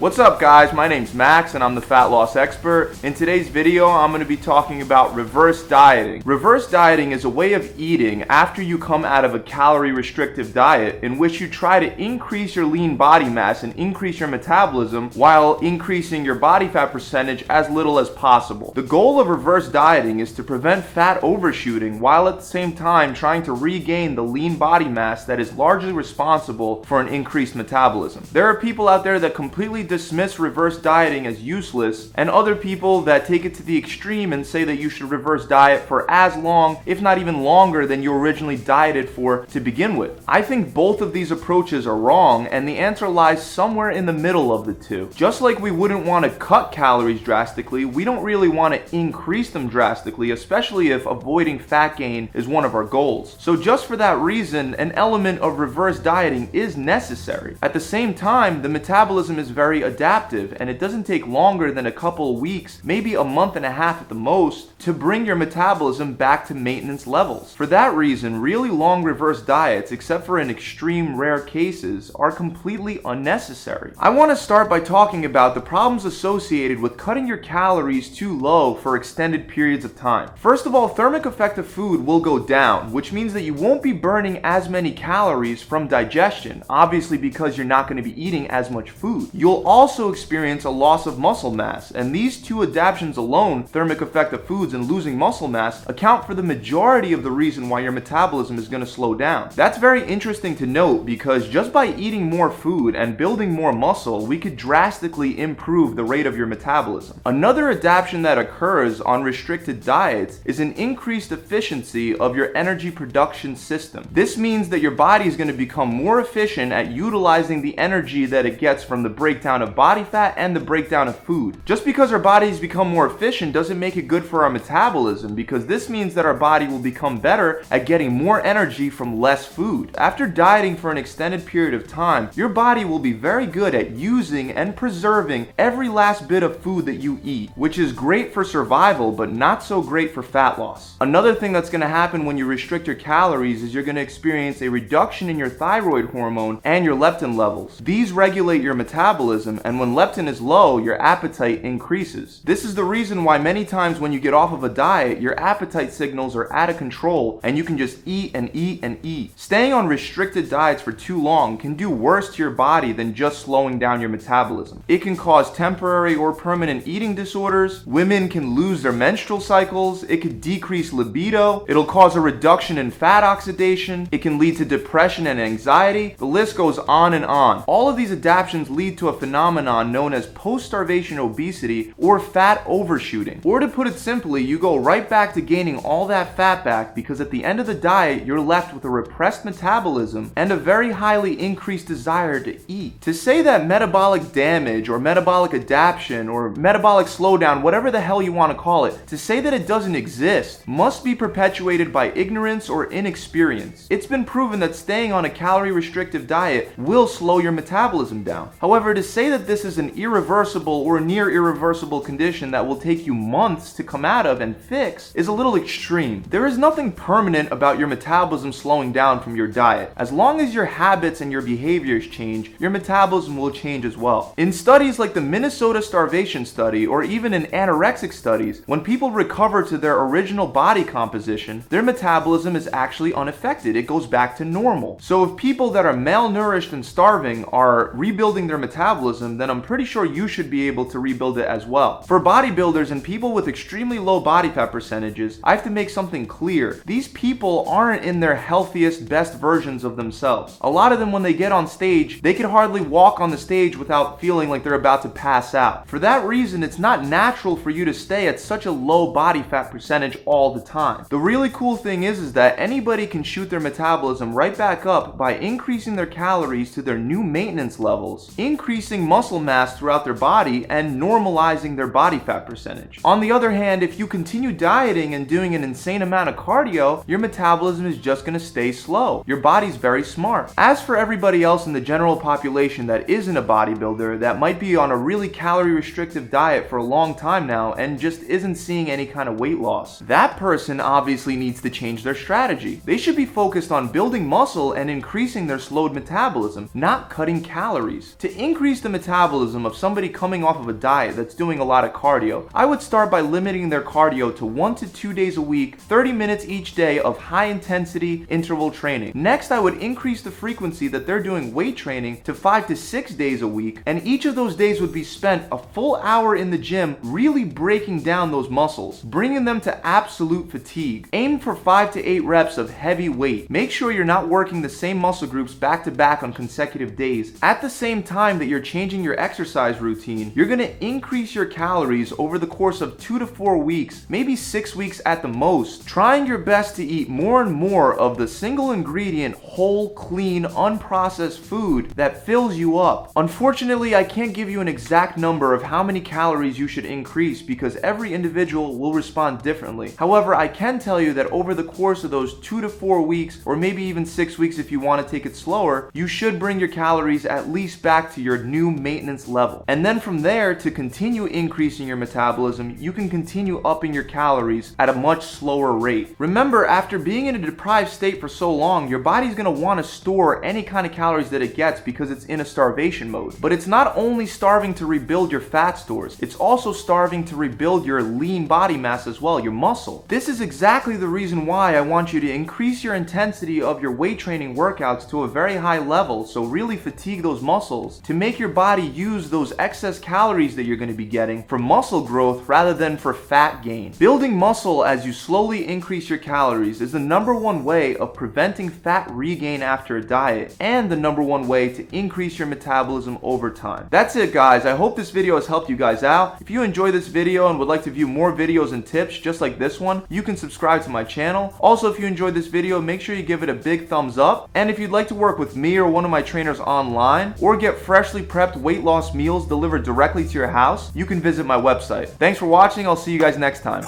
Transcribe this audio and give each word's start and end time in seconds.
What's 0.00 0.20
up 0.20 0.38
guys, 0.38 0.72
my 0.72 0.86
name's 0.86 1.12
Max 1.12 1.54
and 1.54 1.64
I'm 1.64 1.74
the 1.74 1.80
fat 1.80 2.04
loss 2.04 2.36
expert. 2.36 2.94
In 3.02 3.14
today's 3.14 3.48
video, 3.48 3.88
I'm 3.88 4.12
going 4.12 4.22
to 4.22 4.28
be 4.28 4.36
talking 4.36 4.80
about 4.80 5.12
reverse 5.12 5.66
dieting. 5.66 6.22
Reverse 6.24 6.70
dieting 6.70 7.10
is 7.10 7.24
a 7.24 7.28
way 7.28 7.54
of 7.54 7.76
eating 7.76 8.22
after 8.28 8.62
you 8.62 8.78
come 8.78 9.04
out 9.04 9.24
of 9.24 9.34
a 9.34 9.40
calorie 9.40 9.90
restrictive 9.90 10.54
diet 10.54 11.02
in 11.02 11.18
which 11.18 11.40
you 11.40 11.48
try 11.48 11.80
to 11.80 12.00
increase 12.00 12.54
your 12.54 12.66
lean 12.66 12.96
body 12.96 13.28
mass 13.28 13.64
and 13.64 13.74
increase 13.74 14.20
your 14.20 14.28
metabolism 14.28 15.10
while 15.14 15.58
increasing 15.58 16.24
your 16.24 16.36
body 16.36 16.68
fat 16.68 16.92
percentage 16.92 17.44
as 17.50 17.68
little 17.68 17.98
as 17.98 18.08
possible. 18.08 18.72
The 18.76 18.82
goal 18.82 19.20
of 19.20 19.26
reverse 19.26 19.68
dieting 19.68 20.20
is 20.20 20.30
to 20.34 20.44
prevent 20.44 20.84
fat 20.84 21.20
overshooting 21.24 21.98
while 21.98 22.28
at 22.28 22.36
the 22.36 22.44
same 22.44 22.72
time 22.72 23.14
trying 23.14 23.42
to 23.42 23.52
regain 23.52 24.14
the 24.14 24.22
lean 24.22 24.58
body 24.58 24.88
mass 24.88 25.24
that 25.24 25.40
is 25.40 25.54
largely 25.54 25.90
responsible 25.90 26.84
for 26.84 27.00
an 27.00 27.08
increased 27.08 27.56
metabolism. 27.56 28.22
There 28.30 28.46
are 28.46 28.60
people 28.60 28.86
out 28.86 29.02
there 29.02 29.18
that 29.18 29.34
completely 29.34 29.88
dismiss 29.98 30.38
reverse 30.38 30.78
dieting 30.78 31.26
as 31.26 31.42
useless, 31.42 32.12
and 32.14 32.30
other 32.30 32.54
people 32.54 33.00
that 33.00 33.26
take 33.26 33.44
it 33.44 33.52
to 33.52 33.64
the 33.64 33.76
extreme 33.76 34.32
and 34.32 34.46
say 34.46 34.62
that 34.62 34.78
you 34.78 34.88
should 34.88 35.10
reverse 35.10 35.44
diet 35.44 35.82
for 35.88 36.08
as 36.08 36.36
long, 36.36 36.78
if 36.86 37.02
not 37.02 37.18
even 37.18 37.42
longer, 37.42 37.84
than 37.84 38.00
you 38.00 38.12
originally 38.12 38.56
dieted 38.56 39.10
for 39.10 39.44
to 39.46 39.58
begin 39.58 39.96
with. 39.96 40.22
I 40.28 40.40
think 40.40 40.72
both 40.72 41.00
of 41.00 41.12
these 41.12 41.32
approaches 41.32 41.84
are 41.84 41.96
wrong, 41.96 42.46
and 42.46 42.68
the 42.68 42.78
answer 42.78 43.08
lies 43.08 43.44
somewhere 43.44 43.90
in 43.90 44.06
the 44.06 44.12
middle 44.12 44.52
of 44.52 44.66
the 44.66 44.74
two. 44.74 45.10
Just 45.16 45.40
like 45.40 45.58
we 45.58 45.72
wouldn't 45.72 46.06
want 46.06 46.24
to 46.24 46.30
cut 46.30 46.70
calories 46.70 47.20
drastically, 47.20 47.84
we 47.84 48.04
don't 48.04 48.22
really 48.22 48.48
want 48.48 48.74
to 48.74 48.96
increase 48.96 49.50
them 49.50 49.68
drastically, 49.68 50.30
especially 50.30 50.92
if 50.92 51.06
avoiding 51.06 51.58
fat 51.58 51.96
gain 51.96 52.28
is 52.34 52.46
one 52.46 52.64
of 52.64 52.76
our 52.76 52.84
goals. 52.84 53.34
So, 53.40 53.56
just 53.56 53.86
for 53.86 53.96
that 53.96 54.18
reason, 54.18 54.76
an 54.76 54.92
element 54.92 55.40
of 55.40 55.58
reverse 55.58 55.98
dieting 55.98 56.50
is 56.52 56.76
necessary. 56.76 57.56
At 57.60 57.72
the 57.72 57.80
same 57.80 58.14
time, 58.14 58.62
the 58.62 58.68
metabolism 58.68 59.40
is 59.40 59.50
very 59.50 59.77
very 59.78 59.92
adaptive 59.92 60.56
and 60.58 60.68
it 60.68 60.78
doesn't 60.78 61.04
take 61.04 61.26
longer 61.26 61.70
than 61.72 61.86
a 61.86 61.92
couple 61.92 62.40
weeks, 62.40 62.80
maybe 62.84 63.14
a 63.14 63.24
month 63.24 63.56
and 63.56 63.64
a 63.64 63.70
half 63.70 64.00
at 64.00 64.08
the 64.08 64.14
most, 64.14 64.78
to 64.78 64.92
bring 64.92 65.26
your 65.26 65.36
metabolism 65.36 66.14
back 66.14 66.46
to 66.46 66.54
maintenance 66.54 67.06
levels. 67.06 67.54
For 67.54 67.66
that 67.66 67.94
reason, 67.94 68.40
really 68.40 68.70
long 68.70 69.02
reverse 69.02 69.42
diets, 69.42 69.92
except 69.92 70.26
for 70.26 70.38
in 70.38 70.50
extreme 70.50 71.16
rare 71.16 71.40
cases, 71.40 72.10
are 72.14 72.32
completely 72.32 73.00
unnecessary. 73.04 73.92
I 73.98 74.10
want 74.10 74.30
to 74.30 74.36
start 74.36 74.68
by 74.68 74.80
talking 74.80 75.24
about 75.24 75.54
the 75.54 75.60
problems 75.60 76.04
associated 76.04 76.80
with 76.80 76.96
cutting 76.96 77.26
your 77.26 77.38
calories 77.38 78.08
too 78.08 78.38
low 78.38 78.74
for 78.74 78.96
extended 78.96 79.48
periods 79.48 79.84
of 79.84 79.96
time. 79.96 80.30
First 80.36 80.66
of 80.66 80.74
all, 80.74 80.88
thermic 80.88 81.26
effect 81.26 81.58
of 81.58 81.66
food 81.66 82.04
will 82.04 82.20
go 82.20 82.38
down, 82.38 82.92
which 82.92 83.12
means 83.12 83.32
that 83.32 83.42
you 83.42 83.54
won't 83.54 83.82
be 83.82 83.92
burning 83.92 84.40
as 84.44 84.68
many 84.68 84.92
calories 84.92 85.62
from 85.62 85.88
digestion, 85.88 86.62
obviously 86.68 87.18
because 87.18 87.56
you're 87.56 87.66
not 87.66 87.88
going 87.88 87.96
to 87.96 88.08
be 88.08 88.20
eating 88.22 88.48
as 88.48 88.70
much 88.70 88.90
food. 88.90 89.28
You'll 89.32 89.67
also 89.68 90.10
experience 90.10 90.64
a 90.64 90.70
loss 90.70 91.06
of 91.06 91.18
muscle 91.18 91.50
mass, 91.50 91.90
and 91.90 92.14
these 92.14 92.40
two 92.40 92.62
adaptations 92.62 93.18
alone, 93.18 93.62
thermic 93.62 94.00
effect 94.00 94.32
of 94.32 94.42
foods 94.46 94.72
and 94.72 94.90
losing 94.90 95.18
muscle 95.18 95.46
mass, 95.46 95.86
account 95.86 96.24
for 96.24 96.32
the 96.32 96.42
majority 96.42 97.12
of 97.12 97.22
the 97.22 97.30
reason 97.30 97.68
why 97.68 97.78
your 97.78 97.92
metabolism 97.92 98.56
is 98.56 98.66
going 98.66 98.82
to 98.82 98.90
slow 98.90 99.14
down. 99.14 99.50
That's 99.54 99.76
very 99.76 100.02
interesting 100.06 100.56
to 100.56 100.66
note 100.66 101.04
because 101.04 101.50
just 101.50 101.70
by 101.70 101.94
eating 101.96 102.30
more 102.30 102.50
food 102.50 102.96
and 102.96 103.18
building 103.18 103.52
more 103.52 103.74
muscle, 103.74 104.24
we 104.24 104.38
could 104.38 104.56
drastically 104.56 105.38
improve 105.38 105.96
the 105.96 106.04
rate 106.04 106.24
of 106.24 106.34
your 106.34 106.46
metabolism. 106.46 107.20
Another 107.26 107.68
adaptation 107.68 108.22
that 108.22 108.38
occurs 108.38 109.02
on 109.02 109.22
restricted 109.22 109.84
diets 109.84 110.40
is 110.46 110.60
an 110.60 110.72
increased 110.72 111.30
efficiency 111.30 112.14
of 112.14 112.34
your 112.34 112.56
energy 112.56 112.90
production 112.90 113.54
system. 113.54 114.08
This 114.12 114.38
means 114.38 114.70
that 114.70 114.80
your 114.80 114.92
body 114.92 115.26
is 115.26 115.36
going 115.36 115.48
to 115.48 115.52
become 115.52 115.88
more 115.88 116.20
efficient 116.20 116.72
at 116.72 116.90
utilizing 116.90 117.60
the 117.60 117.76
energy 117.76 118.24
that 118.24 118.46
it 118.46 118.58
gets 118.58 118.82
from 118.82 119.02
the 119.02 119.10
breakdown 119.10 119.57
breakdown 119.58 119.68
of 119.68 119.74
body 119.74 120.04
fat 120.04 120.34
and 120.36 120.54
the 120.54 120.60
breakdown 120.60 121.08
of 121.08 121.18
food. 121.18 121.56
Just 121.64 121.84
because 121.84 122.12
our 122.12 122.18
bodies 122.18 122.60
become 122.60 122.88
more 122.88 123.06
efficient 123.06 123.52
doesn't 123.52 123.78
make 123.78 123.96
it 123.96 124.06
good 124.06 124.24
for 124.24 124.44
our 124.44 124.50
metabolism 124.50 125.34
because 125.34 125.66
this 125.66 125.88
means 125.88 126.14
that 126.14 126.26
our 126.26 126.34
body 126.34 126.66
will 126.68 126.78
become 126.78 127.18
better 127.18 127.64
at 127.70 127.86
getting 127.86 128.12
more 128.12 128.44
energy 128.44 128.88
from 128.88 129.20
less 129.20 129.46
food. 129.46 129.90
After 129.96 130.28
dieting 130.28 130.76
for 130.76 130.90
an 130.92 130.98
extended 130.98 131.44
period 131.44 131.74
of 131.74 131.88
time, 131.88 132.30
your 132.34 132.48
body 132.48 132.84
will 132.84 133.00
be 133.00 133.12
very 133.12 133.46
good 133.46 133.74
at 133.74 133.90
using 133.90 134.52
and 134.52 134.76
preserving 134.76 135.48
every 135.58 135.88
last 135.88 136.28
bit 136.28 136.42
of 136.44 136.62
food 136.62 136.86
that 136.86 137.02
you 137.02 137.18
eat, 137.24 137.50
which 137.56 137.78
is 137.78 137.92
great 137.92 138.32
for 138.32 138.44
survival 138.44 139.10
but 139.10 139.32
not 139.32 139.62
so 139.62 139.82
great 139.82 140.12
for 140.12 140.22
fat 140.22 140.58
loss. 140.58 140.96
Another 141.00 141.34
thing 141.34 141.52
that's 141.52 141.70
going 141.70 141.80
to 141.80 141.88
happen 141.88 142.24
when 142.24 142.38
you 142.38 142.46
restrict 142.46 142.86
your 142.86 142.96
calories 142.96 143.62
is 143.62 143.74
you're 143.74 143.82
going 143.82 143.96
to 143.96 144.02
experience 144.02 144.62
a 144.62 144.68
reduction 144.68 145.28
in 145.28 145.38
your 145.38 145.48
thyroid 145.48 146.10
hormone 146.10 146.60
and 146.64 146.84
your 146.84 146.96
leptin 146.96 147.34
levels. 147.36 147.78
These 147.78 148.12
regulate 148.12 148.62
your 148.62 148.74
metabolism 148.74 149.47
metabolism, 149.48 149.60
and 149.64 149.80
when 149.80 149.94
leptin 149.94 150.28
is 150.28 150.40
low, 150.40 150.78
your 150.78 151.00
appetite 151.00 151.62
increases. 151.62 152.40
This 152.44 152.64
is 152.64 152.74
the 152.74 152.84
reason 152.84 153.24
why 153.24 153.38
many 153.38 153.64
times 153.64 153.98
when 153.98 154.12
you 154.12 154.20
get 154.20 154.34
off 154.34 154.52
of 154.52 154.64
a 154.64 154.68
diet, 154.68 155.20
your 155.20 155.38
appetite 155.38 155.92
signals 155.92 156.36
are 156.36 156.52
out 156.52 156.70
of 156.70 156.76
control 156.76 157.40
and 157.42 157.56
you 157.56 157.64
can 157.64 157.78
just 157.78 157.98
eat 158.06 158.32
and 158.34 158.50
eat 158.54 158.80
and 158.82 158.98
eat. 159.02 159.38
Staying 159.38 159.72
on 159.72 159.86
restricted 159.86 160.48
diets 160.50 160.82
for 160.82 160.92
too 160.92 161.20
long 161.20 161.58
can 161.58 161.74
do 161.74 161.90
worse 161.90 162.34
to 162.34 162.42
your 162.42 162.50
body 162.50 162.92
than 162.92 163.14
just 163.14 163.40
slowing 163.40 163.78
down 163.78 164.00
your 164.00 164.10
metabolism. 164.10 164.82
It 164.88 165.02
can 165.02 165.16
cause 165.16 165.52
temporary 165.52 166.14
or 166.14 166.32
permanent 166.32 166.86
eating 166.86 167.14
disorders, 167.14 167.84
women 167.86 168.28
can 168.28 168.54
lose 168.54 168.82
their 168.82 168.92
menstrual 168.92 169.40
cycles, 169.40 170.04
it 170.04 170.18
could 170.18 170.40
decrease 170.40 170.92
libido, 170.92 171.64
it'll 171.68 171.84
cause 171.84 172.16
a 172.16 172.20
reduction 172.20 172.78
in 172.78 172.90
fat 172.90 173.24
oxidation, 173.24 174.08
it 174.12 174.18
can 174.18 174.38
lead 174.38 174.56
to 174.56 174.64
depression 174.64 175.26
and 175.26 175.40
anxiety. 175.40 176.14
The 176.18 176.26
list 176.26 176.56
goes 176.56 176.78
on 176.78 177.14
and 177.14 177.24
on. 177.24 177.64
All 177.66 177.88
of 177.88 177.96
these 177.96 178.12
adaptations 178.12 178.70
lead 178.70 178.98
to 178.98 179.08
a 179.08 179.12
phenomenon 179.12 179.37
phenomenon 179.38 179.92
known 179.92 180.12
as 180.12 180.26
post 180.26 180.66
starvation 180.66 181.16
obesity 181.16 181.94
or 181.96 182.18
fat 182.18 182.60
overshooting. 182.66 183.40
Or 183.44 183.60
to 183.60 183.68
put 183.68 183.86
it 183.86 183.96
simply, 183.96 184.42
you 184.42 184.58
go 184.58 184.76
right 184.76 185.08
back 185.08 185.32
to 185.34 185.40
gaining 185.40 185.76
all 185.76 186.08
that 186.08 186.36
fat 186.36 186.64
back 186.64 186.92
because 186.92 187.20
at 187.20 187.30
the 187.30 187.44
end 187.44 187.60
of 187.60 187.68
the 187.68 187.74
diet, 187.74 188.26
you're 188.26 188.40
left 188.40 188.74
with 188.74 188.84
a 188.84 188.90
repressed 188.90 189.44
metabolism 189.44 190.32
and 190.34 190.50
a 190.50 190.56
very 190.56 190.90
highly 190.90 191.38
increased 191.38 191.86
desire 191.86 192.40
to 192.40 192.58
eat. 192.66 193.00
To 193.02 193.14
say 193.14 193.40
that 193.42 193.64
metabolic 193.64 194.32
damage 194.32 194.88
or 194.88 194.98
metabolic 194.98 195.54
adaptation 195.54 196.28
or 196.28 196.50
metabolic 196.56 197.06
slowdown, 197.06 197.62
whatever 197.62 197.92
the 197.92 198.00
hell 198.00 198.20
you 198.20 198.32
want 198.32 198.50
to 198.50 198.58
call 198.58 198.86
it, 198.86 199.06
to 199.06 199.16
say 199.16 199.38
that 199.38 199.54
it 199.54 199.68
doesn't 199.68 199.94
exist 199.94 200.66
must 200.66 201.04
be 201.04 201.14
perpetuated 201.14 201.92
by 201.92 202.10
ignorance 202.16 202.68
or 202.68 202.90
inexperience. 202.90 203.86
It's 203.88 204.06
been 204.06 204.24
proven 204.24 204.58
that 204.58 204.74
staying 204.74 205.12
on 205.12 205.24
a 205.24 205.30
calorie 205.30 205.70
restrictive 205.70 206.26
diet 206.26 206.76
will 206.76 207.06
slow 207.06 207.38
your 207.38 207.52
metabolism 207.52 208.24
down. 208.24 208.50
However, 208.60 208.94
to 208.94 209.02
say 209.02 209.27
that 209.30 209.46
this 209.46 209.64
is 209.64 209.78
an 209.78 209.90
irreversible 209.90 210.72
or 210.72 211.00
near 211.00 211.30
irreversible 211.30 212.00
condition 212.00 212.50
that 212.50 212.66
will 212.66 212.76
take 212.76 213.06
you 213.06 213.14
months 213.14 213.72
to 213.74 213.82
come 213.82 214.04
out 214.04 214.26
of 214.26 214.40
and 214.40 214.56
fix 214.56 215.14
is 215.14 215.28
a 215.28 215.32
little 215.32 215.56
extreme. 215.56 216.22
There 216.30 216.46
is 216.46 216.58
nothing 216.58 216.92
permanent 216.92 217.50
about 217.50 217.78
your 217.78 217.88
metabolism 217.88 218.52
slowing 218.52 218.92
down 218.92 219.20
from 219.20 219.36
your 219.36 219.46
diet. 219.46 219.92
As 219.96 220.12
long 220.12 220.40
as 220.40 220.54
your 220.54 220.64
habits 220.64 221.20
and 221.20 221.32
your 221.32 221.42
behaviors 221.42 222.06
change, 222.06 222.52
your 222.58 222.70
metabolism 222.70 223.36
will 223.36 223.50
change 223.50 223.84
as 223.84 223.96
well. 223.96 224.34
In 224.36 224.52
studies 224.52 224.98
like 224.98 225.14
the 225.14 225.20
Minnesota 225.20 225.82
starvation 225.82 226.46
study 226.46 226.86
or 226.86 227.02
even 227.02 227.34
in 227.34 227.44
anorexic 227.46 228.12
studies, 228.12 228.62
when 228.66 228.80
people 228.82 229.10
recover 229.10 229.62
to 229.62 229.78
their 229.78 230.00
original 230.00 230.46
body 230.46 230.84
composition, 230.84 231.64
their 231.68 231.82
metabolism 231.82 232.56
is 232.56 232.68
actually 232.72 233.12
unaffected. 233.12 233.76
It 233.76 233.86
goes 233.86 234.06
back 234.06 234.36
to 234.36 234.44
normal. 234.44 234.98
So 235.00 235.24
if 235.24 235.36
people 235.36 235.70
that 235.70 235.86
are 235.86 235.94
malnourished 235.94 236.72
and 236.72 236.84
starving 236.84 237.44
are 237.46 237.90
rebuilding 237.94 238.46
their 238.46 238.58
metabolism, 238.58 239.17
metabolism, 239.18 239.38
then 239.38 239.50
I'm 239.50 239.62
pretty 239.62 239.84
sure 239.84 240.04
you 240.04 240.28
should 240.28 240.50
be 240.50 240.66
able 240.66 240.84
to 240.86 240.98
rebuild 240.98 241.38
it 241.38 241.46
as 241.46 241.66
well. 241.66 242.02
For 242.02 242.20
bodybuilders 242.20 242.90
and 242.90 243.02
people 243.02 243.32
with 243.32 243.48
extremely 243.48 243.98
low 243.98 244.20
body 244.20 244.48
fat 244.48 244.72
percentages, 244.72 245.40
I 245.44 245.54
have 245.54 245.64
to 245.64 245.70
make 245.70 245.90
something 245.90 246.26
clear. 246.26 246.80
These 246.86 247.08
people 247.08 247.68
aren't 247.68 248.04
in 248.04 248.20
their 248.20 248.36
healthiest, 248.36 249.08
best 249.08 249.38
versions 249.40 249.84
of 249.84 249.96
themselves. 249.96 250.58
A 250.60 250.70
lot 250.70 250.92
of 250.92 250.98
them, 250.98 251.12
when 251.12 251.22
they 251.22 251.34
get 251.34 251.52
on 251.52 251.66
stage, 251.66 252.22
they 252.22 252.34
can 252.34 252.50
hardly 252.50 252.80
walk 252.80 253.20
on 253.20 253.30
the 253.30 253.38
stage 253.38 253.76
without 253.76 254.20
feeling 254.20 254.48
like 254.48 254.62
they're 254.62 254.74
about 254.74 255.02
to 255.02 255.08
pass 255.08 255.54
out. 255.54 255.88
For 255.88 255.98
that 255.98 256.24
reason, 256.24 256.62
it's 256.62 256.78
not 256.78 257.04
natural 257.04 257.56
for 257.56 257.70
you 257.70 257.84
to 257.84 257.94
stay 257.94 258.28
at 258.28 258.40
such 258.40 258.66
a 258.66 258.72
low 258.72 259.12
body 259.12 259.42
fat 259.42 259.70
percentage 259.70 260.18
all 260.24 260.54
the 260.54 260.60
time. 260.60 261.06
The 261.10 261.18
really 261.18 261.50
cool 261.50 261.76
thing 261.76 262.04
is, 262.04 262.18
is 262.18 262.32
that 262.34 262.58
anybody 262.58 263.06
can 263.06 263.22
shoot 263.22 263.50
their 263.50 263.60
metabolism 263.60 264.34
right 264.34 264.56
back 264.56 264.86
up 264.86 265.16
by 265.16 265.34
increasing 265.34 265.96
their 265.96 266.06
calories 266.06 266.72
to 266.72 266.82
their 266.82 266.98
new 266.98 267.22
maintenance 267.22 267.78
levels, 267.78 268.32
increasing 268.36 269.07
muscle 269.08 269.40
mass 269.40 269.76
throughout 269.76 270.04
their 270.04 270.14
body 270.14 270.66
and 270.66 271.00
normalizing 271.00 271.74
their 271.74 271.88
body 271.88 272.18
fat 272.18 272.46
percentage. 272.46 273.00
On 273.04 273.20
the 273.20 273.32
other 273.32 273.50
hand, 273.50 273.82
if 273.82 273.98
you 273.98 274.06
continue 274.06 274.52
dieting 274.52 275.14
and 275.14 275.26
doing 275.26 275.54
an 275.54 275.64
insane 275.64 276.02
amount 276.02 276.28
of 276.28 276.36
cardio, 276.36 277.02
your 277.08 277.18
metabolism 277.18 277.86
is 277.86 277.98
just 277.98 278.26
to 278.34 278.38
stay 278.38 278.72
slow. 278.72 279.24
Your 279.26 279.38
body's 279.38 279.76
very 279.76 280.02
smart. 280.02 280.52
As 280.58 280.82
for 280.82 280.96
everybody 280.96 281.42
else 281.42 281.66
in 281.66 281.72
the 281.72 281.80
general 281.80 282.16
population 282.16 282.86
that 282.88 283.08
isn't 283.08 283.36
a 283.36 283.42
bodybuilder, 283.42 284.20
that 284.20 284.38
might 284.38 284.60
be 284.60 284.76
on 284.76 284.90
a 284.90 284.96
really 284.96 285.28
calorie 285.28 285.72
restrictive 285.72 286.30
diet 286.30 286.68
for 286.68 286.76
a 286.76 286.84
long 286.84 287.14
time 287.14 287.46
now 287.46 287.72
and 287.74 287.98
just 287.98 288.22
isn't 288.24 288.56
seeing 288.56 288.90
any 288.90 289.06
kind 289.06 289.28
of 289.28 289.40
weight 289.40 289.58
loss, 289.58 290.00
that 290.00 290.36
person 290.36 290.80
obviously 290.80 291.36
needs 291.36 291.62
to 291.62 291.70
change 291.70 292.02
their 292.02 292.14
strategy. 292.14 292.82
They 292.84 292.98
should 292.98 293.16
be 293.16 293.24
focused 293.24 293.72
on 293.72 293.88
building 293.88 294.26
muscle 294.26 294.72
and 294.72 294.90
increasing 294.90 295.46
their 295.46 295.58
slowed 295.58 295.94
metabolism, 295.94 296.68
not 296.74 297.08
cutting 297.08 297.42
calories. 297.42 298.14
To 298.16 298.30
increase 298.36 298.80
the 298.80 298.87
the 298.88 298.98
metabolism 298.98 299.66
of 299.66 299.76
somebody 299.76 300.08
coming 300.08 300.42
off 300.42 300.56
of 300.56 300.66
a 300.66 300.72
diet 300.72 301.14
that's 301.14 301.34
doing 301.34 301.58
a 301.58 301.64
lot 301.64 301.84
of 301.84 301.92
cardio, 301.92 302.48
I 302.54 302.64
would 302.64 302.80
start 302.80 303.10
by 303.10 303.20
limiting 303.20 303.68
their 303.68 303.82
cardio 303.82 304.34
to 304.38 304.46
one 304.46 304.74
to 304.76 304.90
two 304.90 305.12
days 305.12 305.36
a 305.36 305.42
week, 305.42 305.76
30 305.76 306.12
minutes 306.12 306.46
each 306.46 306.74
day 306.74 306.98
of 306.98 307.18
high 307.18 307.46
intensity 307.46 308.24
interval 308.30 308.70
training. 308.70 309.12
Next, 309.14 309.50
I 309.50 309.60
would 309.60 309.76
increase 309.76 310.22
the 310.22 310.30
frequency 310.30 310.88
that 310.88 311.06
they're 311.06 311.22
doing 311.22 311.52
weight 311.52 311.76
training 311.76 312.22
to 312.22 312.32
five 312.32 312.66
to 312.68 312.76
six 312.76 313.12
days 313.12 313.42
a 313.42 313.46
week, 313.48 313.82
and 313.84 314.06
each 314.06 314.24
of 314.24 314.34
those 314.34 314.56
days 314.56 314.80
would 314.80 314.92
be 314.92 315.04
spent 315.04 315.46
a 315.52 315.58
full 315.58 315.96
hour 315.96 316.34
in 316.34 316.50
the 316.50 316.56
gym 316.56 316.96
really 317.02 317.44
breaking 317.44 318.00
down 318.00 318.30
those 318.30 318.48
muscles, 318.48 319.02
bringing 319.02 319.44
them 319.44 319.60
to 319.60 319.86
absolute 319.86 320.50
fatigue. 320.50 321.10
Aim 321.12 321.38
for 321.38 321.54
five 321.54 321.92
to 321.92 322.02
eight 322.02 322.24
reps 322.24 322.56
of 322.56 322.70
heavy 322.70 323.10
weight. 323.10 323.50
Make 323.50 323.70
sure 323.70 323.92
you're 323.92 324.06
not 324.06 324.28
working 324.28 324.62
the 324.62 324.68
same 324.70 324.96
muscle 324.96 325.28
groups 325.28 325.52
back 325.52 325.84
to 325.84 325.90
back 325.90 326.22
on 326.22 326.32
consecutive 326.32 326.96
days. 326.96 327.38
At 327.42 327.60
the 327.60 327.68
same 327.68 328.02
time 328.02 328.38
that 328.38 328.46
you're 328.46 328.60
changing 328.60 328.77
your 328.78 329.18
exercise 329.18 329.80
routine, 329.80 330.30
you're 330.36 330.46
gonna 330.46 330.70
increase 330.80 331.34
your 331.34 331.46
calories 331.46 332.12
over 332.16 332.38
the 332.38 332.46
course 332.46 332.80
of 332.80 332.96
two 332.96 333.18
to 333.18 333.26
four 333.26 333.58
weeks, 333.58 334.06
maybe 334.08 334.36
six 334.36 334.76
weeks 334.76 335.00
at 335.04 335.20
the 335.20 335.26
most, 335.26 335.84
trying 335.84 336.26
your 336.26 336.38
best 336.38 336.76
to 336.76 336.84
eat 336.84 337.08
more 337.08 337.42
and 337.42 337.52
more 337.52 337.98
of 337.98 338.16
the 338.16 338.28
single 338.28 338.70
ingredient, 338.70 339.34
whole, 339.34 339.92
clean, 339.94 340.44
unprocessed 340.44 341.40
food 341.40 341.90
that 341.96 342.24
fills 342.24 342.56
you 342.56 342.78
up. 342.78 343.10
Unfortunately, 343.16 343.96
I 343.96 344.04
can't 344.04 344.32
give 344.32 344.48
you 344.48 344.60
an 344.60 344.68
exact 344.68 345.18
number 345.18 345.54
of 345.54 345.64
how 345.64 345.82
many 345.82 346.00
calories 346.00 346.56
you 346.56 346.68
should 346.68 346.84
increase 346.84 347.42
because 347.42 347.74
every 347.78 348.14
individual 348.14 348.78
will 348.78 348.92
respond 348.92 349.42
differently. 349.42 349.92
However, 349.98 350.36
I 350.36 350.46
can 350.46 350.78
tell 350.78 351.00
you 351.00 351.12
that 351.14 351.32
over 351.32 351.52
the 351.52 351.64
course 351.64 352.04
of 352.04 352.12
those 352.12 352.38
two 352.38 352.60
to 352.60 352.68
four 352.68 353.02
weeks, 353.02 353.40
or 353.44 353.56
maybe 353.56 353.82
even 353.82 354.06
six 354.06 354.38
weeks 354.38 354.56
if 354.56 354.70
you 354.70 354.78
want 354.78 355.04
to 355.04 355.10
take 355.10 355.26
it 355.26 355.34
slower, 355.34 355.90
you 355.92 356.06
should 356.06 356.38
bring 356.38 356.60
your 356.60 356.68
calories 356.68 357.26
at 357.26 357.48
least 357.50 357.82
back 357.82 358.14
to 358.14 358.22
your 358.22 358.44
new 358.44 358.67
maintenance 358.70 359.28
level. 359.28 359.64
And 359.68 359.84
then 359.84 360.00
from 360.00 360.22
there, 360.22 360.54
to 360.54 360.70
continue 360.70 361.26
increasing 361.26 361.86
your 361.86 361.96
metabolism, 361.96 362.76
you 362.78 362.92
can 362.92 363.08
continue 363.08 363.60
upping 363.62 363.94
your 363.94 364.04
calories 364.04 364.74
at 364.78 364.88
a 364.88 364.94
much 364.94 365.26
slower 365.26 365.72
rate. 365.72 366.14
Remember, 366.18 366.64
after 366.64 366.98
being 366.98 367.26
in 367.26 367.34
a 367.34 367.38
deprived 367.38 367.90
state 367.90 368.20
for 368.20 368.28
so 368.28 368.52
long, 368.54 368.88
your 368.88 368.98
body's 368.98 369.34
gonna 369.34 369.50
wanna 369.50 369.84
store 369.84 370.44
any 370.44 370.62
kind 370.62 370.86
of 370.86 370.92
calories 370.92 371.30
that 371.30 371.42
it 371.42 371.56
gets 371.56 371.80
because 371.80 372.10
it's 372.10 372.24
in 372.26 372.40
a 372.40 372.44
starvation 372.44 373.10
mode. 373.10 373.34
But 373.40 373.52
it's 373.52 373.66
not 373.66 373.96
only 373.96 374.26
starving 374.26 374.74
to 374.74 374.86
rebuild 374.86 375.32
your 375.32 375.40
fat 375.40 375.78
stores, 375.78 376.16
it's 376.20 376.36
also 376.36 376.72
starving 376.72 377.24
to 377.26 377.36
rebuild 377.36 377.86
your 377.86 378.02
lean 378.02 378.46
body 378.46 378.76
mass 378.76 379.06
as 379.06 379.20
well, 379.20 379.40
your 379.40 379.52
muscle. 379.52 380.04
This 380.08 380.28
is 380.28 380.40
exactly 380.40 380.96
the 380.96 381.08
reason 381.08 381.46
why 381.46 381.76
I 381.76 381.80
want 381.80 382.12
you 382.12 382.20
to 382.20 382.30
increase 382.30 382.84
your 382.84 382.94
intensity 382.94 383.60
of 383.60 383.82
your 383.82 383.92
weight 383.92 384.18
training 384.18 384.54
workouts 384.54 385.08
to 385.10 385.22
a 385.22 385.28
very 385.28 385.56
high 385.56 385.78
level, 385.78 386.24
so 386.24 386.44
really 386.44 386.76
fatigue 386.76 387.22
those 387.22 387.42
muscles 387.42 388.00
to 388.00 388.14
make 388.14 388.38
your 388.38 388.48
body 388.58 388.82
use 388.82 389.30
those 389.30 389.52
excess 389.60 390.00
calories 390.00 390.56
that 390.56 390.64
you're 390.64 390.76
gonna 390.76 390.92
be 390.92 391.04
getting 391.04 391.44
for 391.44 391.60
muscle 391.60 392.00
growth 392.00 392.48
rather 392.48 392.74
than 392.74 392.96
for 392.96 393.14
fat 393.14 393.62
gain. 393.62 393.92
Building 394.00 394.36
muscle 394.36 394.84
as 394.84 395.06
you 395.06 395.12
slowly 395.12 395.64
increase 395.64 396.10
your 396.10 396.18
calories 396.18 396.80
is 396.80 396.90
the 396.90 396.98
number 396.98 397.32
one 397.32 397.64
way 397.64 397.94
of 397.98 398.12
preventing 398.14 398.68
fat 398.68 399.08
regain 399.12 399.62
after 399.62 399.96
a 399.96 400.04
diet 400.04 400.56
and 400.58 400.90
the 400.90 400.96
number 400.96 401.22
one 401.22 401.46
way 401.46 401.68
to 401.68 401.86
increase 401.96 402.36
your 402.36 402.48
metabolism 402.48 403.16
over 403.22 403.48
time. 403.48 403.86
That's 403.90 404.16
it 404.16 404.32
guys. 404.32 404.66
I 404.66 404.74
hope 404.74 404.96
this 404.96 405.12
video 405.12 405.36
has 405.36 405.46
helped 405.46 405.70
you 405.70 405.76
guys 405.76 406.02
out. 406.02 406.40
If 406.40 406.50
you 406.50 406.64
enjoy 406.64 406.90
this 406.90 407.06
video 407.06 407.48
and 407.50 407.60
would 407.60 407.68
like 407.68 407.84
to 407.84 407.92
view 407.92 408.08
more 408.08 408.32
videos 408.32 408.72
and 408.72 408.84
tips 408.84 409.16
just 409.16 409.40
like 409.40 409.60
this 409.60 409.78
one, 409.78 410.02
you 410.08 410.24
can 410.24 410.36
subscribe 410.36 410.82
to 410.82 410.90
my 410.90 411.04
channel. 411.04 411.54
Also, 411.60 411.92
if 411.92 412.00
you 412.00 412.06
enjoyed 412.06 412.34
this 412.34 412.48
video, 412.48 412.80
make 412.80 413.00
sure 413.00 413.14
you 413.14 413.22
give 413.22 413.44
it 413.44 413.50
a 413.50 413.54
big 413.54 413.86
thumbs 413.86 414.18
up. 414.18 414.50
And 414.54 414.68
if 414.68 414.80
you'd 414.80 414.90
like 414.90 415.06
to 415.08 415.14
work 415.14 415.38
with 415.38 415.54
me 415.54 415.76
or 415.76 415.86
one 415.86 416.04
of 416.04 416.10
my 416.10 416.22
trainers 416.22 416.58
online 416.58 417.36
or 417.40 417.56
get 417.56 417.78
freshly 417.78 418.22
prepped 418.22 418.47
weight 418.56 418.82
loss 418.82 419.14
meals 419.14 419.46
delivered 419.46 419.84
directly 419.84 420.26
to 420.26 420.32
your 420.32 420.48
house, 420.48 420.94
you 420.94 421.06
can 421.06 421.20
visit 421.20 421.46
my 421.46 421.56
website. 421.56 422.08
Thanks 422.08 422.38
for 422.38 422.46
watching. 422.46 422.86
I'll 422.86 422.96
see 422.96 423.12
you 423.12 423.18
guys 423.18 423.38
next 423.38 423.62
time. 423.62 423.84